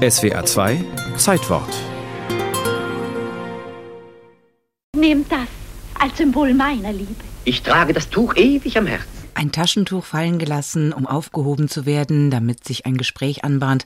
SWR 0.00 0.46
2 0.46 0.82
Zeitwort. 1.18 1.68
Nehmt 4.96 5.30
das 5.30 5.46
als 5.98 6.16
Symbol 6.16 6.54
meiner 6.54 6.90
Liebe. 6.90 7.22
Ich 7.44 7.62
trage 7.62 7.92
das 7.92 8.08
Tuch 8.08 8.34
ewig 8.34 8.78
am 8.78 8.86
Herzen. 8.86 9.10
Ein 9.34 9.52
Taschentuch 9.52 10.06
fallen 10.06 10.38
gelassen, 10.38 10.94
um 10.94 11.06
aufgehoben 11.06 11.68
zu 11.68 11.84
werden, 11.84 12.30
damit 12.30 12.64
sich 12.64 12.86
ein 12.86 12.96
Gespräch 12.96 13.44
anbahnt. 13.44 13.84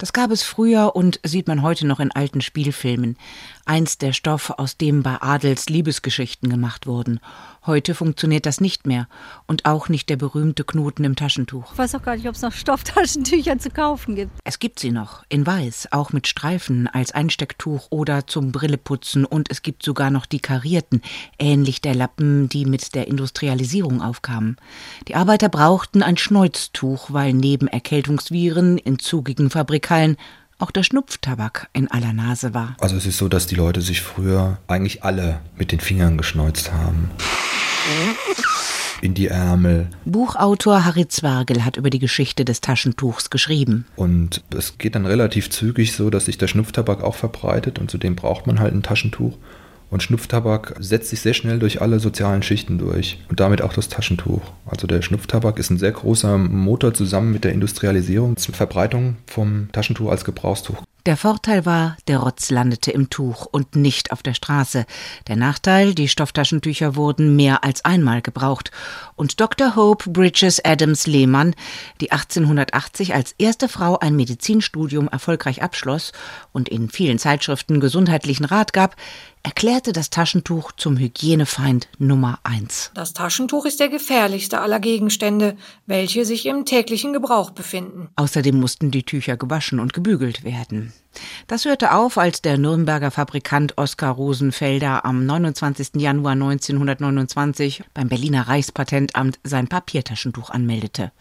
Das 0.00 0.14
gab 0.14 0.30
es 0.30 0.42
früher 0.42 0.96
und 0.96 1.20
sieht 1.24 1.46
man 1.46 1.60
heute 1.60 1.86
noch 1.86 2.00
in 2.00 2.10
alten 2.10 2.40
Spielfilmen. 2.40 3.18
Einst 3.66 4.00
der 4.00 4.14
Stoff, 4.14 4.48
aus 4.56 4.78
dem 4.78 5.02
bei 5.02 5.20
Adels 5.20 5.68
Liebesgeschichten 5.68 6.48
gemacht 6.48 6.86
wurden. 6.86 7.20
Heute 7.66 7.94
funktioniert 7.94 8.46
das 8.46 8.62
nicht 8.62 8.86
mehr 8.86 9.06
und 9.46 9.66
auch 9.66 9.90
nicht 9.90 10.08
der 10.08 10.16
berühmte 10.16 10.64
Knoten 10.64 11.04
im 11.04 11.14
Taschentuch. 11.14 11.72
Ich 11.72 11.78
weiß 11.78 11.94
auch 11.94 12.02
gar 12.02 12.16
nicht, 12.16 12.26
ob 12.26 12.34
es 12.34 12.40
noch 12.40 12.54
Stofftaschentücher 12.54 13.58
zu 13.58 13.68
kaufen 13.68 14.14
gibt. 14.14 14.30
Es 14.44 14.58
gibt 14.58 14.78
sie 14.78 14.90
noch, 14.90 15.24
in 15.28 15.46
weiß, 15.46 15.88
auch 15.92 16.14
mit 16.14 16.26
Streifen 16.26 16.88
als 16.88 17.12
Einstecktuch 17.12 17.88
oder 17.90 18.26
zum 18.26 18.50
Brilleputzen 18.50 19.26
und 19.26 19.50
es 19.50 19.60
gibt 19.60 19.82
sogar 19.82 20.10
noch 20.10 20.24
die 20.24 20.40
karierten, 20.40 21.02
ähnlich 21.38 21.82
der 21.82 21.94
Lappen, 21.94 22.48
die 22.48 22.64
mit 22.64 22.94
der 22.94 23.08
Industrialisierung 23.08 24.00
aufkamen. 24.00 24.56
Die 25.06 25.14
Arbeiter 25.14 25.50
brauchten 25.50 26.02
ein 26.02 26.16
Schneuztuch, 26.16 27.12
weil 27.12 27.34
neben 27.34 27.68
Erkältungsviren 27.68 28.78
in 28.78 28.98
zugigen 28.98 29.50
Fabrikhallen 29.90 30.16
auch 30.58 30.70
der 30.70 30.82
Schnupftabak 30.82 31.68
in 31.72 31.90
aller 31.90 32.12
Nase 32.12 32.52
war. 32.52 32.76
Also 32.80 32.96
es 32.96 33.06
ist 33.06 33.16
so, 33.16 33.28
dass 33.28 33.46
die 33.46 33.54
Leute 33.54 33.80
sich 33.80 34.02
früher 34.02 34.58
eigentlich 34.68 35.02
alle 35.02 35.40
mit 35.56 35.72
den 35.72 35.80
Fingern 35.80 36.18
geschneuzt 36.18 36.70
haben. 36.70 37.10
In 39.00 39.14
die 39.14 39.28
Ärmel. 39.28 39.88
Buchautor 40.04 40.84
Harry 40.84 41.08
Zwergel 41.08 41.64
hat 41.64 41.78
über 41.78 41.88
die 41.88 41.98
Geschichte 41.98 42.44
des 42.44 42.60
Taschentuchs 42.60 43.30
geschrieben. 43.30 43.86
Und 43.96 44.44
es 44.54 44.76
geht 44.76 44.94
dann 44.94 45.06
relativ 45.06 45.48
zügig 45.48 45.94
so, 45.94 46.10
dass 46.10 46.26
sich 46.26 46.36
der 46.36 46.48
Schnupftabak 46.48 47.02
auch 47.02 47.14
verbreitet 47.14 47.78
und 47.78 47.90
zudem 47.90 48.14
braucht 48.14 48.46
man 48.46 48.60
halt 48.60 48.74
ein 48.74 48.82
Taschentuch. 48.82 49.38
Und 49.90 50.02
Schnupftabak 50.02 50.76
setzt 50.78 51.10
sich 51.10 51.20
sehr 51.20 51.34
schnell 51.34 51.58
durch 51.58 51.82
alle 51.82 51.98
sozialen 51.98 52.42
Schichten 52.42 52.78
durch 52.78 53.18
und 53.28 53.40
damit 53.40 53.60
auch 53.60 53.72
das 53.72 53.88
Taschentuch. 53.88 54.40
Also 54.64 54.86
der 54.86 55.02
Schnupftabak 55.02 55.58
ist 55.58 55.70
ein 55.70 55.78
sehr 55.78 55.92
großer 55.92 56.38
Motor 56.38 56.94
zusammen 56.94 57.32
mit 57.32 57.42
der 57.42 57.52
Industrialisierung 57.52 58.36
zur 58.36 58.54
Verbreitung 58.54 59.16
vom 59.26 59.68
Taschentuch 59.72 60.10
als 60.10 60.24
Gebrauchstuch. 60.24 60.82
Der 61.06 61.16
Vorteil 61.16 61.64
war, 61.64 61.96
der 62.08 62.18
Rotz 62.18 62.50
landete 62.50 62.90
im 62.90 63.08
Tuch 63.08 63.46
und 63.46 63.74
nicht 63.74 64.12
auf 64.12 64.22
der 64.22 64.34
Straße. 64.34 64.84
Der 65.28 65.36
Nachteil, 65.36 65.94
die 65.94 66.08
Stofftaschentücher 66.08 66.94
wurden 66.94 67.36
mehr 67.36 67.64
als 67.64 67.86
einmal 67.86 68.20
gebraucht. 68.20 68.70
Und 69.16 69.40
Dr. 69.40 69.76
Hope 69.76 70.10
Bridges 70.10 70.62
Adams 70.62 71.06
Lehmann, 71.06 71.54
die 72.02 72.12
1880 72.12 73.14
als 73.14 73.34
erste 73.38 73.68
Frau 73.68 73.98
ein 73.98 74.14
Medizinstudium 74.14 75.08
erfolgreich 75.08 75.62
abschloss 75.62 76.12
und 76.52 76.68
in 76.68 76.90
vielen 76.90 77.18
Zeitschriften 77.18 77.80
gesundheitlichen 77.80 78.44
Rat 78.44 78.74
gab, 78.74 78.96
erklärte 79.42 79.92
das 79.92 80.10
Taschentuch 80.10 80.72
zum 80.72 80.98
Hygienefeind 80.98 81.88
Nummer 81.98 82.38
eins. 82.42 82.90
Das 82.94 83.14
Taschentuch 83.14 83.64
ist 83.64 83.80
der 83.80 83.88
gefährlichste 83.88 84.60
aller 84.60 84.80
Gegenstände, 84.80 85.56
welche 85.86 86.26
sich 86.26 86.44
im 86.44 86.66
täglichen 86.66 87.12
Gebrauch 87.12 87.50
befinden. 87.50 88.08
Außerdem 88.16 88.58
mussten 88.58 88.90
die 88.90 89.04
Tücher 89.04 89.36
gewaschen 89.36 89.80
und 89.80 89.94
gebügelt 89.94 90.44
werden. 90.44 90.89
Das 91.46 91.64
hörte 91.64 91.92
auf, 91.92 92.18
als 92.18 92.42
der 92.42 92.58
Nürnberger 92.58 93.10
Fabrikant 93.10 93.76
Oskar 93.76 94.12
Rosenfelder 94.12 95.04
am 95.04 95.26
29. 95.26 95.96
Januar 95.96 96.32
1929 96.32 97.82
beim 97.94 98.08
Berliner 98.08 98.48
Reichspatentamt 98.48 99.38
sein 99.42 99.68
Papiertaschentuch 99.68 100.50
anmeldete. 100.50 101.12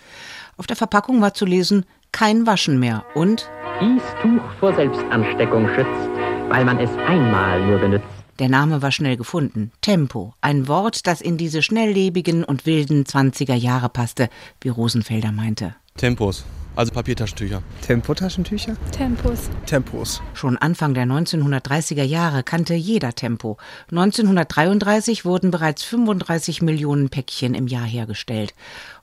Auf 0.57 0.67
der 0.67 0.75
Verpackung 0.75 1.21
war 1.21 1.33
zu 1.33 1.45
lesen, 1.45 1.85
kein 2.11 2.45
Waschen 2.45 2.79
mehr 2.79 3.05
und 3.15 3.49
Dies 3.81 4.03
Tuch 4.21 4.41
vor 4.59 4.75
Selbstansteckung 4.75 5.67
schützt, 5.69 6.09
weil 6.49 6.65
man 6.65 6.79
es 6.79 6.89
einmal 7.07 7.65
nur 7.65 7.79
benutzt. 7.79 8.05
Der 8.39 8.49
Name 8.49 8.81
war 8.81 8.91
schnell 8.91 9.15
gefunden. 9.15 9.71
Tempo. 9.81 10.33
Ein 10.41 10.67
Wort, 10.67 11.07
das 11.07 11.21
in 11.21 11.37
diese 11.37 11.61
schnelllebigen 11.61 12.43
und 12.43 12.65
wilden 12.65 13.05
20er 13.05 13.55
Jahre 13.55 13.89
passte, 13.89 14.29
wie 14.59 14.69
Rosenfelder 14.69 15.31
meinte. 15.31 15.75
Tempos. 15.95 16.43
Also 16.75 16.93
Papiertaschentücher. 16.93 17.61
Tempotaschentücher? 17.81 18.75
Tempos. 18.91 19.49
Tempos. 19.65 20.21
Schon 20.33 20.57
Anfang 20.57 20.93
der 20.93 21.05
1930er 21.05 22.03
Jahre 22.03 22.43
kannte 22.43 22.73
jeder 22.73 23.13
Tempo. 23.13 23.57
1933 23.91 25.25
wurden 25.25 25.51
bereits 25.51 25.83
35 25.83 26.61
Millionen 26.61 27.09
Päckchen 27.09 27.53
im 27.53 27.67
Jahr 27.67 27.85
hergestellt. 27.85 28.53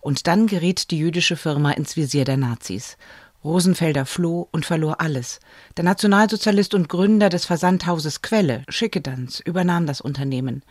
Und 0.01 0.27
dann 0.27 0.47
geriet 0.47 0.91
die 0.91 0.99
jüdische 0.99 1.37
Firma 1.37 1.73
ins 1.73 1.97
Visier 1.97 2.25
der 2.25 2.37
Nazis. 2.37 2.97
Rosenfelder 3.45 4.07
floh 4.07 4.49
und 4.51 4.67
verlor 4.67 5.01
alles. 5.01 5.39
Der 5.77 5.85
Nationalsozialist 5.85 6.75
und 6.75 6.89
Gründer 6.89 7.29
des 7.29 7.45
Versandhauses 7.45 8.21
Quelle, 8.21 8.65
Schickedanz, 8.69 9.41
übernahm 9.41 9.87
das 9.87 10.01
Unternehmen. 10.01 10.63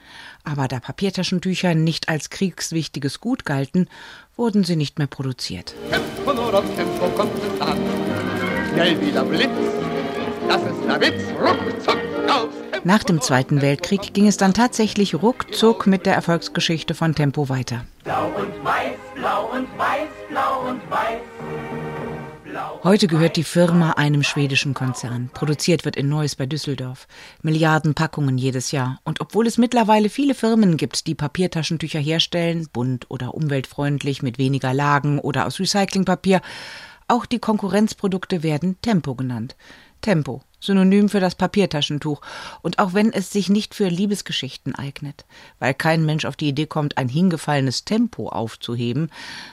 Aber 0.44 0.68
da 0.68 0.80
Papiertaschentücher 0.82 1.74
nicht 1.74 2.10
als 2.10 2.30
kriegswichtiges 2.30 3.22
Gut 3.22 3.46
galten, 3.46 3.88
wurden 4.36 4.66
sie 4.66 4.76
nicht 4.76 4.98
mehr 4.98 5.08
produziert. 5.08 5.74
Tempo 5.90 6.15
nur 6.36 6.52
das 6.52 6.66
Tempo 6.76 7.08
kommt 7.16 7.32
es 7.38 7.62
an. 7.62 7.78
Schnell 8.74 9.02
wie 9.02 9.12
der 9.12 9.22
Blitz, 9.22 9.50
das 10.48 10.62
ist 10.62 10.84
der 10.88 11.02
Witz, 11.02 11.24
ruckzuck 11.40 11.98
aufs 12.28 12.56
Tempo. 12.72 12.82
Nach 12.84 13.04
dem 13.04 13.22
Zweiten 13.22 13.62
Weltkrieg 13.62 14.14
ging 14.14 14.28
es 14.28 14.38
dann 14.38 14.54
tatsächlich 14.54 15.16
ruckzuck 15.16 15.88
mit 15.88 16.06
der 16.06 16.14
Erfolgsgeschichte 16.14 16.94
von 16.94 17.16
Tempo 17.16 17.50
weiter. 17.50 17.86
Blau 18.04 18.28
und 18.38 18.64
weiß, 18.64 18.98
blau 19.16 19.50
und 19.54 19.68
weiß, 19.78 20.10
blau 20.30 20.70
und 20.70 20.82
weiß. 20.92 21.35
Heute 22.84 23.08
gehört 23.08 23.36
die 23.36 23.44
Firma 23.44 23.92
einem 23.92 24.24
schwedischen 24.24 24.74
Konzern. 24.74 25.30
Produziert 25.34 25.84
wird 25.84 25.96
in 25.98 26.08
Neuss 26.08 26.36
bei 26.36 26.46
Düsseldorf. 26.46 27.08
Milliarden 27.42 27.96
Packungen 27.96 28.38
jedes 28.38 28.72
Jahr. 28.72 29.00
Und 29.04 29.20
obwohl 29.20 29.48
es 29.48 29.58
mittlerweile 29.58 30.10
viele 30.10 30.36
Firmen 30.36 30.78
gibt, 30.78 31.08
die 31.08 31.16
Papiertaschentücher 31.16 32.00
herstellen, 32.00 32.68
bunt 32.72 33.10
oder 33.10 33.34
umweltfreundlich 33.34 34.22
mit 34.22 34.38
weniger 34.38 34.74
Lagen 34.74 35.20
oder 35.20 35.48
aus 35.48 35.60
Recyclingpapier, 35.60 36.42
auch 37.08 37.26
die 37.26 37.40
Konkurrenzprodukte 37.40 38.42
werden 38.42 38.78
Tempo 38.82 39.16
genannt. 39.16 39.56
Tempo, 40.02 40.42
Synonym 40.66 41.10
für 41.10 41.20
das 41.20 41.36
Papiertaschentuch. 41.36 42.22
Und 42.62 42.80
auch 42.80 42.94
wenn 42.94 43.14
es 43.14 43.32
sich 43.32 43.50
nicht 43.50 43.76
für 43.76 43.88
Liebesgeschichten 43.88 44.76
eignet, 44.76 45.26
weil 45.60 45.74
kein 45.74 46.06
Mensch 46.06 46.26
auf 46.26 46.36
die 46.36 46.50
Idee 46.50 46.66
kommt, 46.66 46.98
ein 46.98 47.10
hingefallenes 47.10 47.86
Tempo 47.86 48.30
aufzuheben, 48.30 49.10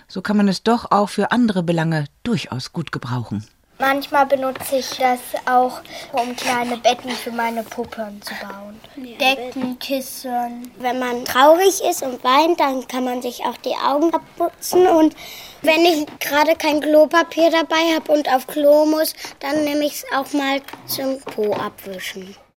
so 0.08 0.22
kann 0.22 0.36
man 0.36 0.48
es 0.48 0.62
doch 0.62 0.90
auch 0.90 1.08
für 1.08 1.32
andere 1.32 1.62
Belange 1.62 2.06
durchaus 2.22 2.72
gut 2.72 2.92
gebrauchen. 2.92 3.44
Manchmal 3.82 4.26
benutze 4.26 4.76
ich 4.76 4.90
das 4.90 5.18
auch, 5.44 5.80
um 6.12 6.36
kleine 6.36 6.76
Betten 6.76 7.10
für 7.10 7.32
meine 7.32 7.64
Puppen 7.64 8.22
zu 8.22 8.32
bauen. 8.40 8.80
Decken, 9.18 9.76
Kissen. 9.80 10.70
Wenn 10.78 11.00
man 11.00 11.24
traurig 11.24 11.82
ist 11.82 12.04
und 12.04 12.22
weint, 12.22 12.60
dann 12.60 12.86
kann 12.86 13.02
man 13.02 13.20
sich 13.22 13.44
auch 13.44 13.56
die 13.56 13.74
Augen 13.74 14.14
abputzen. 14.14 14.86
Und 14.86 15.16
wenn 15.62 15.84
ich 15.84 16.06
gerade 16.20 16.54
kein 16.54 16.80
Klopapier 16.80 17.50
dabei 17.50 17.92
habe 17.96 18.12
und 18.12 18.32
auf 18.32 18.46
Klo 18.46 18.86
muss, 18.86 19.14
dann 19.40 19.64
nehme 19.64 19.84
ich 19.84 19.94
es 19.94 20.04
auch 20.14 20.32
mal 20.32 20.60
zum 20.86 21.20
Po 21.20 21.52
abwischen. 21.52 22.36